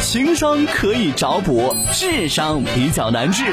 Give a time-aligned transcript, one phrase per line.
[0.00, 3.44] 情商可以找补，智商比较难治，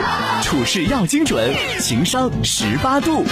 [0.42, 3.26] 处事要精准，情商十八度。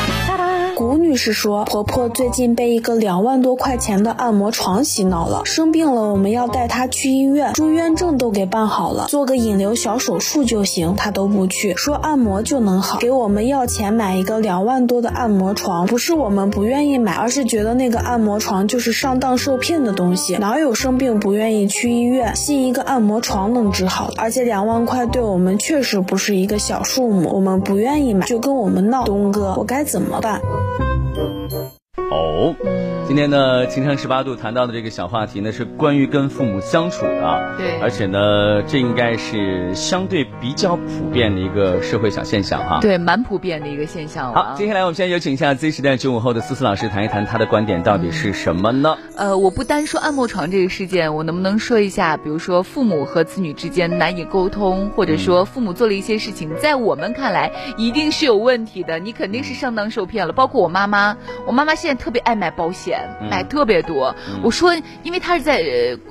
[0.75, 24.09] 谷女士说，婆婆最近被一个两万多块钱的按摩床洗脑了，生病了我们要带她去医院，住院证都给办好了，做个引流小手术就行，她都不去，说按摩就能好，给我们要钱买一个两万多的按摩床，不是我们不愿意买，而是觉得那个按摩床就是上当受骗的东西，哪有生病不愿意去医院，信一个按摩床能治好？
[24.17, 30.41] 而且两万块对我们确实不是一个小数目，我们不愿意买，就跟我们闹，东哥，我该怎么办？
[30.65, 31.74] Thank you.
[32.11, 32.55] 哦，
[33.07, 44.31] 今天呢，情商十八度谈到的这个小话题呢，是关于跟父母相处的，对，而且呢，这应该是相对比较普遍的一个社会小现象哈，对，蛮普遍的一个现象。
[44.33, 48.97] 好，接下来我们先有请一下 Z 时代九五后的思思老师谈一谈他的观点到底是什么呢？
[49.15, 60.33] 呃，我不单说按摩床这个事件，我能不能说一下，比如说父母和子女之间难以沟通，或者说父母做了一些事情，在我们看来一定是有问题的，你肯定是上当受骗了。
[60.33, 64.15] 包括我妈妈，我妈妈现在特别爱买保险，买特别多。
[64.43, 65.63] 我说，因为他是在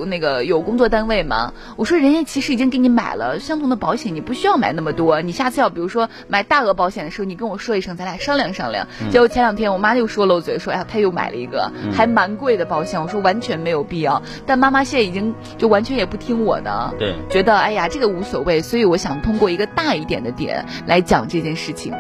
[0.07, 5.21] 那个有工作单位嘛，我说人家其实已经给你买了相同的保险，你不需要买那么多。
[5.23, 8.87] 你下次要比如说买大额保险的时候，你跟我说一声，咱俩商量商量。
[9.11, 13.01] 结果前两天我妈又说漏嘴，说哎呀，她又买了一个还蛮贵的保险。
[13.01, 21.93] 我说完全没有必要，但妈妈现在已经就完全也不听我的，对，觉得哎呀这个无所谓，所以我想通过一个大一点的点来讲这件事情。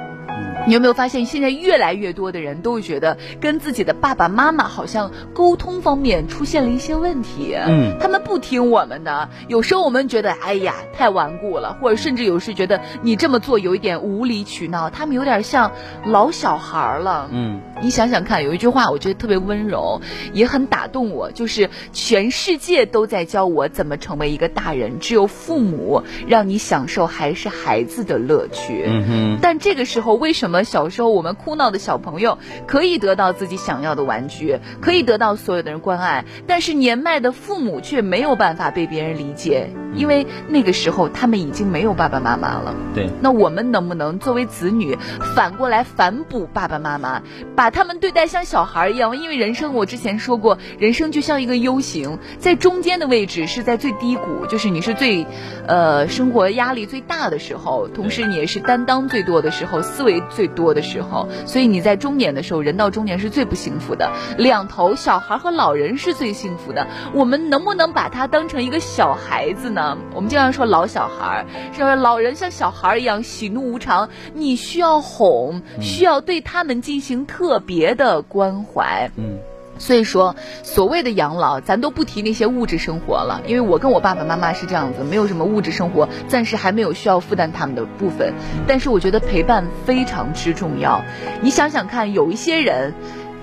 [0.67, 7.55] 你有没有发现，现在越来越多的人都会觉得跟自己的爸爸妈妈好像沟通方面出现了一些问题？
[7.55, 9.29] 嗯，他们不听我们的。
[9.49, 14.89] 有时候我们觉得，哎呀，太顽固了，或者甚至有时觉得你这么做有一点无理取闹。
[14.89, 15.71] 他们有点像
[16.07, 17.29] 老小孩了。
[17.31, 20.01] 嗯，你想想看，有一句话我觉得特别温柔，
[20.33, 28.85] 也很打动我，就是全世界都在教我怎么成为一个大人，只有父母让你享受还是孩子的乐趣。
[28.87, 30.54] 嗯哼，但这个时候为什么？
[30.63, 42.73] 小时候我们哭闹的小朋友可以得到自己想要的玩具，可以得到所有的人关爱，但是年迈的父母却没有办法被别人理解，因为那个时候他们已经没有爸爸妈妈了。
[42.95, 44.97] 对，那我们能不能作为子女
[45.35, 47.23] 反过来反哺爸爸妈妈，
[47.57, 49.17] 把他们对待像小孩一样？
[49.17, 55.27] 因为人生我之前说过，人生就像一个 U 型，在中间的位置是在最低谷，就是你是最，
[55.67, 60.44] 呃，生活压力最大的时候，同时你也是担当最多的时候，思维最。
[60.45, 64.13] 最多的时候，所以你在中年的时候，人到中年是最不幸福的。
[64.37, 66.87] 两头小孩和老人是最幸福的。
[67.15, 69.97] 我们能不能把他当成一个小孩子呢？
[70.15, 79.11] 我们经常说老小孩，是老人像小孩一样喜怒无常，你需要哄，需要对他们进行特别的关怀。
[79.17, 79.39] 嗯。
[79.79, 88.33] 所以说，所谓的养老，咱都不提那些物质生活了，因为我跟我爸爸妈妈是这样子，没有什么物质生活，暂时还没有需要负担他们的部分。
[88.67, 91.03] 但是我觉得陪伴非常之重要。
[91.41, 92.95] 你想想看，有一些人。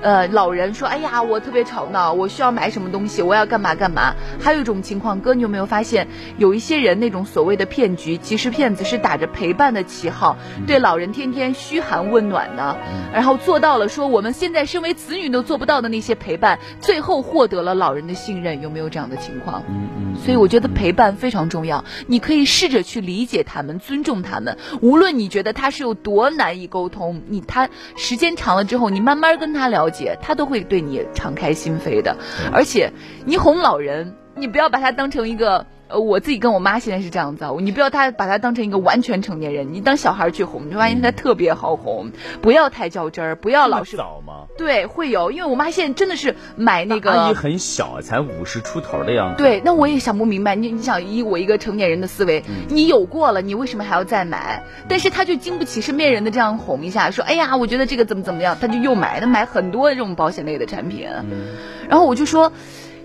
[0.02, 6.08] 呃，老人说：“哎呀，我特别吵闹，我需要买什么东西，我要干嘛干嘛。”还有一种情况，哥，你有没有发现，
[6.38, 10.36] 有一些人那种所谓的骗局，其实骗子是打着陪伴的旗号，
[10.66, 12.78] 对老人天天嘘寒问暖的，
[13.14, 19.62] 然后做到了说我们现在身为子女都做不到的那些陪伴，最后获得了老人的信任，有没有这样的情况？
[19.70, 20.16] 嗯嗯。
[20.16, 29.91] 所以我觉得陪伴非常重要，你可以试着去理解他们，尊重他们，无论你觉得他是有多难以沟通，你他时间长了之后，你慢慢跟他聊。
[30.22, 32.16] 他都会对你敞开心扉的，
[32.52, 32.92] 而且
[33.26, 35.66] 你哄老人，你不要把他当成一个。
[35.92, 44.46] 呃，我自己跟我妈现在是这样子，你不要她把她当成一个完全成年人，你当小孩去哄，你就发现她特别好哄，不要太较真儿，不要老是早吗？
[44.58, 49.44] 对，会有，因为我妈现在真的是买那个阿姨很小，才五十出头的样子。
[49.44, 54.64] 对，那我也想不明白，你你想以我一个成年人的思维，你有过了，你为什么还要再买？
[54.88, 61.08] 但是她就经不起身边人的这样哄一下，说哎呀，我觉得这个怎么怎么样，她就又买，她买很多这种保险类的产品，
[61.90, 62.52] 然后我就说。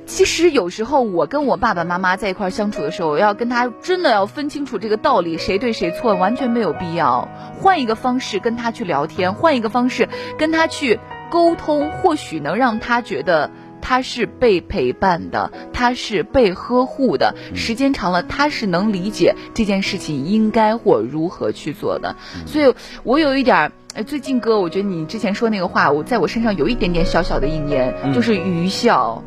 [0.06, 7.28] 其实有时候我跟我爸爸妈妈在一块相处的时候，我要跟他真的要分清楚这个道理，谁对谁错，完全没有必要。
[7.60, 10.08] 换一个方式跟他去聊天，换一个方式
[10.38, 13.50] 跟他去沟通，或许能让他觉得
[13.82, 17.34] 他是被陪伴的，他是被呵护的。
[17.54, 22.14] 时间长了，他是能理解这件事情应该或如何去做的。
[22.46, 22.72] 所以
[23.02, 29.24] 我有一点，哎，最近哥，我觉得你之前说那个话，我在我身上有一点点小小的应验，就是愚孝。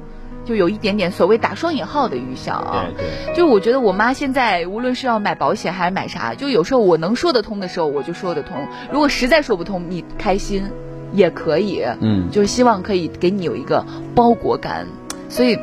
[0.49, 10.71] 就有一点点所谓打双引号的愚孝啊，对对，就我觉得我妈现在无论是要买保险还是买啥，就有时候我能说得通的时候我就说得通，如果实在说不通，你开心
[11.13, 13.85] 也可以，嗯，就是希望可以给你有一个
[14.15, 14.87] 包裹感，
[15.29, 15.55] 所以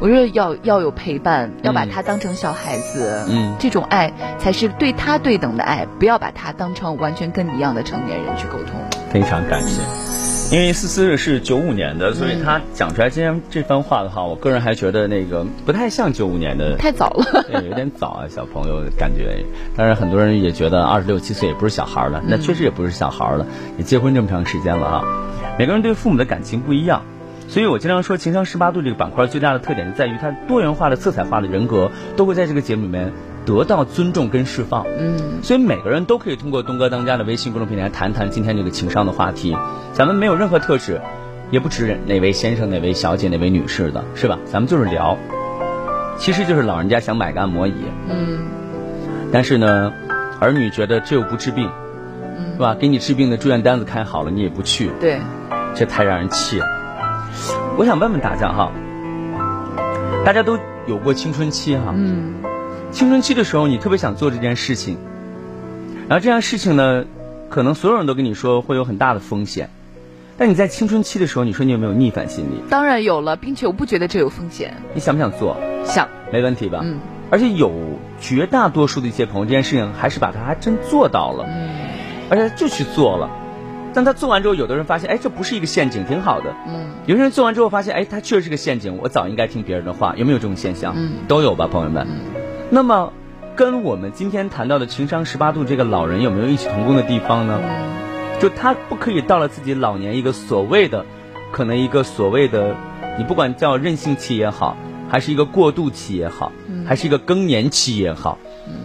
[0.00, 3.54] 我觉得要要有陪伴，要把他当成小孩子，嗯。
[3.60, 8.80] 这种爱才是对他对等的爱，不要把他当成完全跟你一样的成年人去沟通。
[9.08, 10.05] 非常感谢。
[10.52, 19.44] 因为思思是九五年的，所以她讲出来今天这番话的话，我个人还觉得那个不太像九五年的，太早了， 对，有点早啊，小朋友感觉。
[19.76, 23.44] 当然，很多人也觉得二十六七岁也不是小孩了，那确实也不是小孩了，
[23.76, 25.04] 也结婚这么长时间了啊。
[25.58, 27.02] 每个人对父母的感情不一样，
[27.48, 33.12] 所以我经常说，情商十八度这个板块最大的特点就在于它多元化的、色彩化的人格都会在这个节目里面
[33.46, 34.84] 得到尊重跟释放。
[34.98, 39.56] 嗯，所以每个人都可以通过东哥当家的微信公众平台谈谈今天这个情商的话题。
[39.92, 41.00] 咱们没有任何特质，
[41.50, 44.38] 也不指哪位先生、哪位小姐、哪位女士的，是吧？
[44.44, 45.16] 咱们就是聊，
[46.18, 47.74] 其实就是老人家想买个按摩椅，
[48.10, 48.40] 嗯，
[49.32, 49.92] 但是呢，
[50.40, 51.70] 儿女觉得这又不治病，
[52.36, 52.74] 嗯是吧？
[52.74, 55.18] 给你治病的住院单子开好了，你也不去，对，
[55.74, 56.66] 这太让人气了。
[57.78, 58.72] 我想问问大家哈，
[60.24, 62.34] 大家都有过青春期哈，嗯，
[62.96, 64.96] 青春期的时候，你特别想做这件事情，
[66.08, 67.04] 然后这件事情呢，
[67.50, 69.68] 可能所有人都跟你说会有很大的风险，
[70.38, 72.62] 但你在青春期的时候，你说你有没有逆反心理？
[72.70, 75.58] 当然有了，并且我不觉得这有风险，你想不想做？
[75.84, 76.80] 想，没问题吧？
[76.82, 76.98] 嗯，
[77.30, 77.70] 而且有
[78.18, 81.68] 绝大多数的一些朋友，这件事情还是把它还真做到了，嗯
[82.30, 83.28] 而且就去做了。
[83.92, 86.54] 但他做完之后，有的人发现，哎，这不是一个陷阱，挺好的。
[86.66, 90.94] 嗯，有些人做完之后发现，哎，他确实是个陷阱，我早应该听别人的话，有没有这种现象？
[90.96, 92.06] 嗯都有吧，朋友们。
[92.68, 93.12] 那么，
[93.54, 97.60] 跟我们今天谈到的情商十八度这个老人有没有异曲同工的地方呢？
[98.40, 101.06] 就他不可以到了自己老年一个所谓的，
[101.52, 102.74] 可能一个所谓的，
[103.18, 104.76] 你不管叫任性期也好，
[105.08, 106.52] 还是一个过渡期也好，
[106.84, 108.36] 还是一个更年期也好，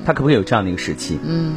[0.06, 1.19] 他可不可以有这样的一个时期？
[1.24, 1.56] 嗯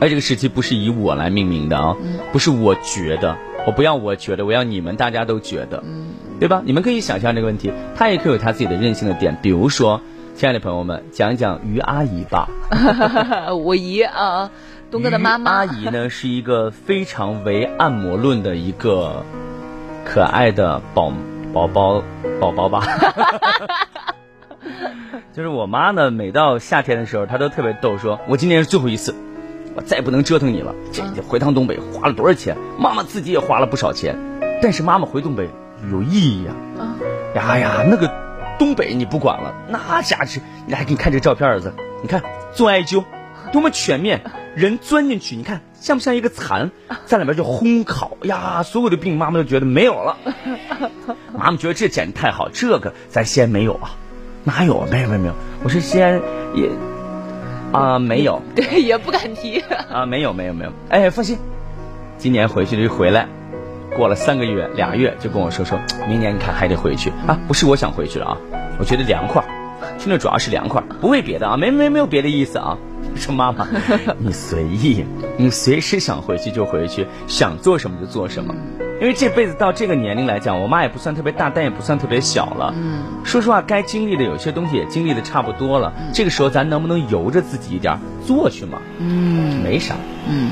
[0.00, 1.96] 而这个时期不是以我来命名的啊，
[2.32, 5.82] 不是我觉得，我不要我觉得，我要你们大家都觉得，
[6.38, 6.62] 对吧？
[6.64, 10.00] 你们可以想象这个问题，他也可以有他自己的任性的点，比如说，
[10.38, 12.48] 亲爱的朋友们，讲一讲于阿姨吧。
[13.58, 14.52] 我姨啊，
[14.88, 19.24] 东哥的妈妈，阿姨呢是一个非常唯按摩论的一个
[20.04, 21.12] 可爱的宝
[21.52, 22.04] 宝宝
[22.38, 22.86] 宝宝吧。
[25.34, 29.16] 就是我妈呢，每到夏天的时候，她都特别逗，说：“我今年是最后一次，
[29.74, 30.72] 我再也不能折腾你了。
[30.92, 32.56] 这回趟东北花了多少钱？
[32.78, 34.16] 妈妈自己也花了不少钱，
[34.62, 35.50] 但是妈妈回东北
[35.90, 36.94] 有意义呀、啊
[37.34, 38.08] 呀呀，那个
[38.58, 41.72] 东北你不管了，那家是，你来给你看这照片儿子，
[42.02, 42.22] 你看
[42.52, 43.04] 做艾灸
[43.52, 44.20] 多么全面，
[44.56, 46.70] 人钻进去，你看像不像一个蚕，
[47.06, 50.16] 在里面就烘烤呀，所有的病妈妈都觉得没有了，
[51.32, 53.90] 妈妈觉得这简直太好，这个咱西安没有啊，
[54.44, 54.88] 哪有啊？
[54.90, 56.20] 没有没有没有，我说西安
[56.54, 56.68] 也
[57.70, 59.62] 啊、没有对，也不敢提。
[59.92, 61.38] 啊没有没有没有，哎放心，
[62.16, 63.28] 今年回去就回来。
[63.98, 65.78] 过了三个月、俩月，就跟我说说，
[66.08, 67.36] 明年你看还得回去啊！
[67.48, 68.36] 不是我想回去了啊，
[68.78, 69.44] 我觉得凉快，
[69.98, 72.78] 去那主要是凉快，不为别的啊，没没没有别的意思啊。
[73.16, 73.66] 说妈妈，
[74.18, 75.04] 你随意，
[75.36, 78.54] 你随时想回去就回去，想做什么就做什么。
[79.00, 82.74] 因为这辈子到这个年龄来讲，我妈也不算特别大，但也不算特别小了。
[82.76, 85.92] 嗯，说实话，该经历的有些东西也经历的差不多了。
[86.12, 88.78] 这个时候，咱能不能由着自己一点做去嘛？
[88.98, 89.94] 嗯没啥。
[90.28, 90.50] 嗯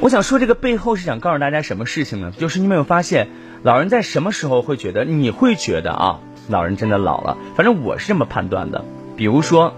[0.00, 2.32] 我想说这个背后是想告诉大家什么事情呢？
[2.36, 3.28] 就是你没有发现，
[3.62, 7.36] 老人在什么时候会觉得你会觉得啊，老人真的老了。
[7.56, 8.84] 反正我是这么判断的。
[9.16, 9.74] 比如说，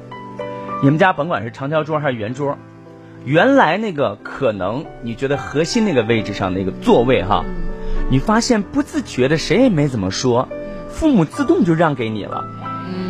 [0.83, 2.59] 你们家甭管是长条桌还是圆桌，
[3.25, 7.45] 原来那个可能你觉得核心那个位置上那个座位哈，
[8.11, 10.49] 你发现不自觉的谁也没怎么说，
[10.91, 12.45] 父母自动就让给你了。
[12.93, 13.05] 嗯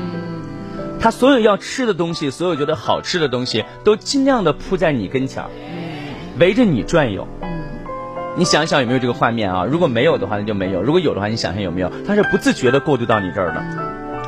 [1.01, 5.51] 他所有要吃的东西，所有觉得好吃的东西，都尽量的铺在你跟前儿，
[6.39, 7.27] 围着你转悠。
[7.43, 7.49] 嗯
[8.37, 9.65] 你想想有没有这个画面啊？
[9.65, 11.91] 如果没有的话，那就没有；如果有的话，你想想有没有？
[12.07, 13.61] 它是不自觉的过渡到你这儿的。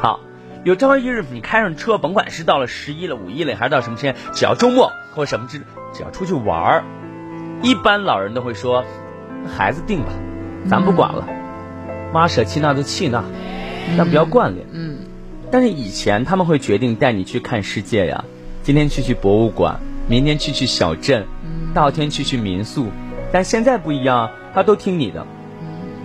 [0.01, 0.19] 好，
[0.65, 5.61] 有朝一日你开上车，甭管是到了十一了、五一了，还是到什么时间，只要周末或什么之，
[5.93, 6.85] 只要出去玩儿，
[7.63, 8.85] 一般老人都会说
[9.57, 10.09] ：“孩子定吧，
[10.69, 11.29] 咱不管了，
[12.13, 13.23] 妈舍弃那就弃那，
[13.97, 14.97] 但不要惯着。”嗯
[15.53, 18.25] 但是以前他们会决定带你去看世界呀，
[18.65, 22.89] 今天去去博物馆，明天去去小镇，大后天去去民宿，
[23.33, 25.27] 但现在不一样，他都听你的，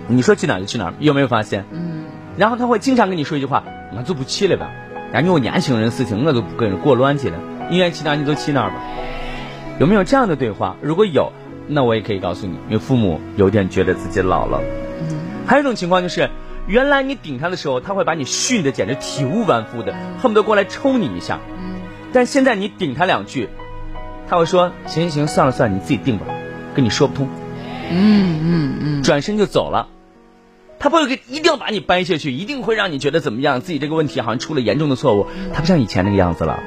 [0.08, 1.64] 你说去哪就去哪，有没有发现？
[1.72, 2.04] 嗯
[2.38, 4.70] 然后他会经常跟你说一句话：“那就不去了吧，
[5.10, 7.38] 人家我年轻人事情我都不跟人过乱去了，
[7.70, 8.74] 你愿意去哪儿你就去哪吧。”
[9.80, 10.76] 有没有这样的对话？
[10.82, 11.32] 如果有，
[11.66, 14.60] 那我也可以告诉你，因为父母有点觉得自己老了。
[15.00, 16.28] 嗯还有一种情况就是，
[16.66, 21.38] 原来你顶他的时候，他会把你训得简直体无完肤的，恨不得过来抽你一下。
[21.56, 21.80] 嗯
[22.12, 23.48] 但现在你顶他两句，
[24.28, 26.26] 他会说：“行行行，算了算了，你自己定吧，
[26.74, 27.28] 跟你说不通。
[27.90, 29.88] 嗯嗯嗯”转身就走了。
[30.78, 35.26] 他他不会给一定要把你掰下去，一定会让你觉得怎么样，自己这个问题好像出了严重的错误。
[35.52, 36.62] 他不像以前那个样子了。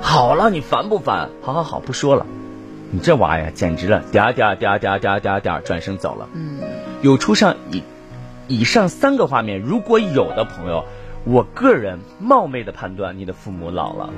[0.00, 1.28] 好了，你烦不烦？
[1.42, 2.24] 好好好，不说了。
[2.92, 6.30] 你这娃呀，简直了，嗲嗲嗲嗲嗲嗲嗲，转身走了。
[6.32, 6.60] 嗯，
[7.02, 7.82] 有出上以
[8.48, 10.86] 以上三个画面，如果有的朋友，
[11.24, 14.08] 我个人冒昧的判断，你的父母老了。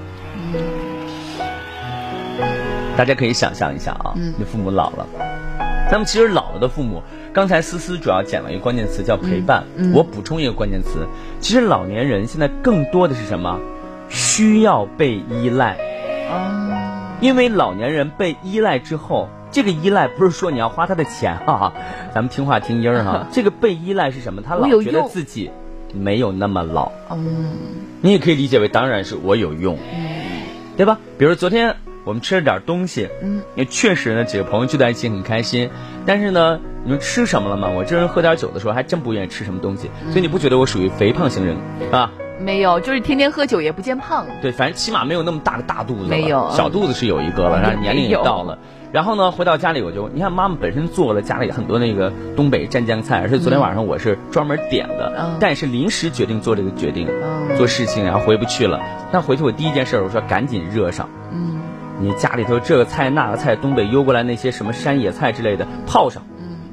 [2.96, 5.06] 大家可以想象一下啊，你父母老了。
[5.92, 9.64] 那么其实老了的父母，刚才思思主要讲了一个关键词叫陪伴。
[9.92, 11.06] 我补充一个关键词，
[11.40, 13.58] 其实老年人现在更多的是什么？
[14.08, 15.76] 需要被依赖。
[16.30, 17.18] 哦。
[17.20, 21.72] 因为老年人被依赖之后，这个依赖不是说你要花他的钱哈，
[22.14, 23.26] 咱们听话听音儿哈。
[23.32, 24.42] 这个被依赖是什么？
[24.42, 25.50] 他老觉得自己
[25.92, 26.90] 没有那么老。
[27.10, 27.52] 嗯。
[28.00, 29.76] 你也可以理解为，当然是我有用。
[29.76, 30.42] 嗯。
[30.76, 30.98] 对吧？
[31.18, 31.76] 比如昨天。
[32.04, 35.70] 我们吃了点东西，嗯，也确实呢，几个朋友聚在一起很开心。
[36.06, 37.68] 但是呢，你们吃什么了吗？
[37.68, 41.56] 我这人喝点酒的时候还真不愿意吃什么东西，所以你不觉得我属于肥胖型人
[41.90, 42.12] 啊？
[42.38, 44.26] 没有，就是天天喝酒也不见胖。
[44.42, 46.04] 对，反正起码没有那么大的大肚子。
[46.08, 48.58] 没有，小肚子是有一个了，然后年龄也到了。
[48.92, 57.08] 然后呢，回到家里我就，你看妈妈本身做了家里很多那个东北蘸酱菜，而且昨天晚上我是专门点的，但是临时决定做这个决定，
[57.56, 58.80] 做事情然后回不去了。
[59.12, 61.08] 那回去我第一件事我说赶紧热上。
[61.32, 61.53] 嗯。
[62.00, 66.24] 你家里头这个菜那个菜，东北邮过来那些什么山野菜之类的，泡上，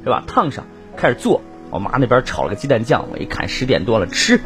[0.02, 0.24] 是吧？
[0.26, 0.64] 烫上，
[0.96, 1.40] 开始做。
[1.70, 4.40] 我妈那边炒了个鸡蛋酱，我一看十点多了，吃。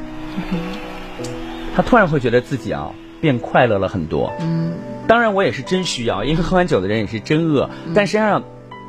[1.75, 2.91] 他突然会觉得自己啊
[3.21, 4.33] 变快乐了很多。
[4.41, 4.75] 嗯，
[5.09, 7.71] 当然我也是真需要，因为喝完酒的人也是真饿。
[7.95, 8.45] 但实际上，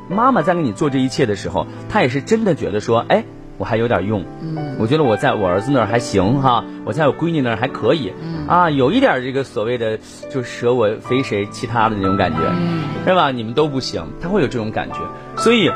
[0.08, 3.24] 妈妈在给你做这一切的时候，她也是真的觉得说，哎。
[3.58, 9.98] 我还有点用，嗯，我觉得我在我儿子那儿还行哈，我在我闺女那儿还可以，嗯啊，有一点这个所谓的
[10.30, 13.30] 就舍我非谁其他的那种感觉，嗯，是吧？
[13.32, 14.96] 你们都不行，他会有这种感觉，
[15.36, 15.70] 所以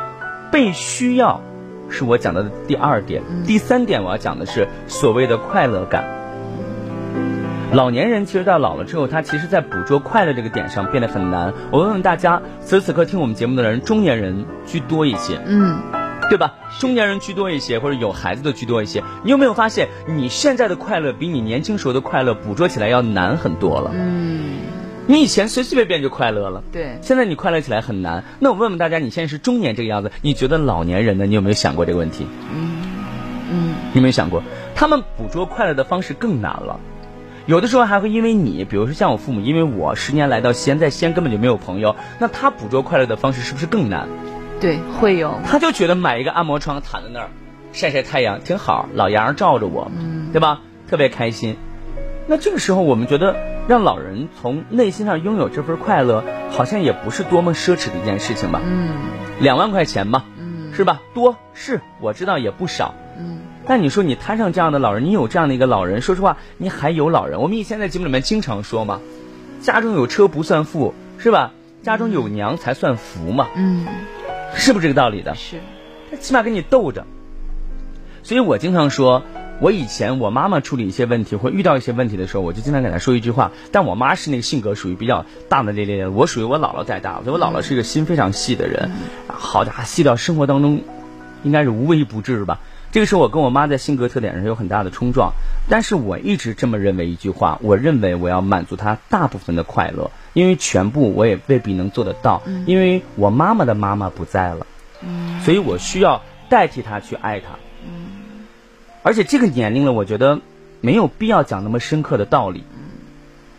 [0.50, 1.42] 被需要
[1.90, 6.04] 是我讲的第二点，第三点我要讲的是所谓的快乐感。
[7.72, 11.52] 老年人其实到老了之后，他其实在捕捉快乐这个点上变得很难。
[11.70, 16.01] 我问问大家，此时此刻听我们节目的人，中年人居多一些，嗯。
[16.32, 16.54] 对吧？
[16.80, 19.04] 中年人居多一些，或者有孩子的居多一些。
[19.22, 23.90] 你有没有发现，你现在的快乐比你年轻时候的快乐捕捉起来要难很多了？
[23.92, 24.60] 嗯，
[25.06, 26.96] 你以前随随便便就快乐了，对。
[27.02, 28.24] 现在你快乐起来很难。
[28.38, 31.26] 那我问问大家，你现在是中年这个样子，你觉得老年人呢？
[31.26, 32.26] 你有没有想过这个问题？
[32.54, 32.80] 嗯
[33.50, 34.42] 嗯，你有没有想过，
[34.74, 36.80] 他们捕捉快乐的方式更难了？
[37.44, 44.08] 有的时候还会因为你，比如说像我父母，因为我十年来到西安，在西安根本就没有朋友，那他捕捉快乐的方式是不是更难？
[44.62, 45.40] 对，会有。
[45.44, 47.30] 他就觉得买一个按摩床躺在那儿，
[47.72, 49.90] 晒晒太阳挺好，老阳照着我，
[50.32, 50.60] 对吧？
[50.88, 51.56] 特别开心。
[52.28, 53.34] 那这个时候，我们觉得
[53.66, 58.60] 让老人从内心上拥有这份快乐，好像也不是多么奢侈的一件事情吧？
[58.64, 58.90] 嗯。
[59.40, 61.00] 两万块钱嘛，嗯，是吧？
[61.12, 62.94] 多是，我知道也不少。
[63.18, 63.40] 嗯。
[63.66, 67.40] 但你说你摊上这样的老人，你有这样的一个老人，说实话，你还有老人。
[67.40, 69.00] 我们以前在节目里面经常说嘛，
[69.60, 71.50] 家中有车不算富，是吧？
[71.82, 73.48] 家中有娘才算福嘛。
[73.56, 73.84] 嗯。
[74.54, 75.34] 是不是这个道理的？
[75.34, 75.60] 是，
[76.10, 77.04] 他起码跟你斗着。
[78.22, 79.24] 所以我经常说，
[79.60, 83.50] 我以前我妈妈处理一些问题或遇到一些问题的时候，我就经常给她说一句话。
[83.72, 88.90] 但我妈是那个性格属于比较大大咧咧的，我属于我姥姥带大，所以我姥姥是一个心非常细的人。
[89.26, 90.82] 好家伙，细到生活当中
[91.42, 92.60] 应该是无微不至吧。
[92.92, 95.32] 这个时候我跟我妈在性格特点上有很大的冲撞，
[95.68, 100.10] 但是我一直这么认为一句话，我认为我要满足她大部分的快乐。
[100.32, 104.66] 因为全部我也未必能做得到，因为我妈妈的妈妈不在了，
[105.44, 107.48] 所以我需要代替她去爱她。
[109.02, 110.40] 而且这个年龄了，我觉得
[110.80, 112.64] 没有必要讲那么深刻的道理，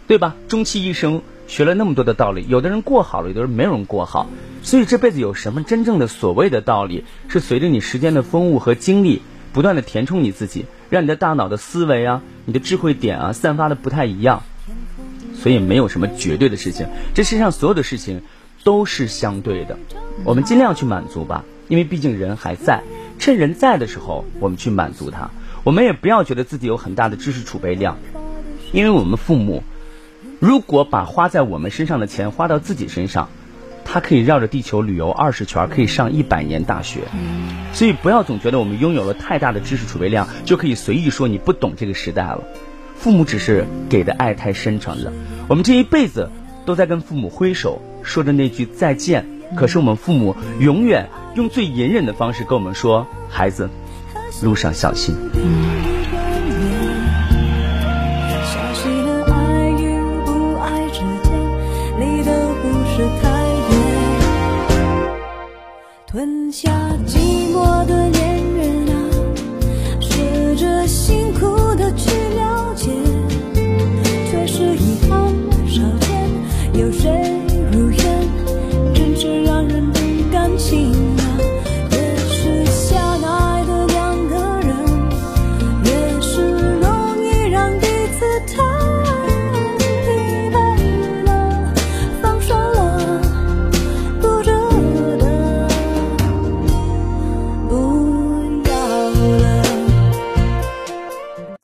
[0.07, 0.35] 对吧？
[0.47, 4.27] 终其一生学了那么多的道理，有的人过好了，有的人没有人过好，
[4.61, 14.43] 所以这辈子有什么真正的所谓的道理，是随着你时间的丰富和经历，不断的填充你自己，让你的大脑的思维啊，你的智慧点啊，散发的不太一样。
[15.43, 18.21] 所以没有什么绝对的事情，这世上所有的事情
[18.63, 19.77] 都是相对的，
[20.23, 22.81] 我们尽量去满足吧，因为毕竟人还在，
[23.19, 25.29] 趁人在的时候，我们去满足他。
[25.65, 27.97] 我们也不要觉得自己有很大的知识储备量，
[28.71, 29.63] 因为我们父母
[30.39, 33.27] 如果把花在我们身上的钱花到自己身上，
[33.83, 37.01] 他可以绕着地球旅游二十圈，可以上一百年大学。
[37.73, 42.41] 所以不要总觉得我们拥有了太大的知识储备量，就可以随意说你不懂这个时代了。
[42.95, 45.11] 父母只是给的爱太深沉了，
[45.49, 46.29] 我们这一辈子
[46.65, 49.25] 都在跟父母挥手，说着那句再见。
[49.55, 53.69] 可是我们父母永远用最隐忍的方式跟我们说：“孩子，
[54.41, 55.15] 路上小心。”